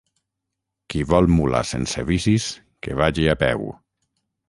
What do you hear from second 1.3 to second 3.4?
mula sense vicis, que vagi